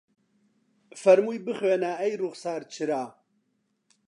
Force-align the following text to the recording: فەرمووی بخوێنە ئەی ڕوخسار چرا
فەرمووی 1.01 1.43
بخوێنە 1.45 1.91
ئەی 2.01 2.13
ڕوخسار 2.21 2.61
چرا 2.73 3.03